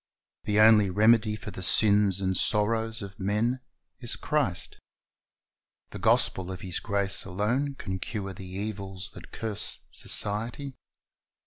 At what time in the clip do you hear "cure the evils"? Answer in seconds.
7.99-9.11